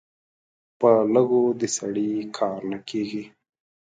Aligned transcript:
په 0.79 0.89
لږو 1.13 1.43
د 1.59 1.61
سړي 1.77 2.11
کار 2.37 2.59
نه 2.71 2.77
کېږي. 2.89 3.23